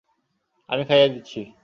[0.69, 1.41] আমি খাইয়ে দিচ্ছি।